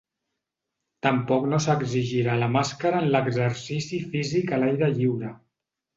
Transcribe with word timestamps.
Tampoc 1.07 1.43
no 1.51 1.59
s’exigirà 1.65 2.37
la 2.45 2.49
màscara 2.55 3.05
en 3.05 3.13
l’exercici 3.17 4.03
físic 4.15 4.55
a 4.55 4.61
l’aire 4.65 4.91
lliure. 4.99 5.35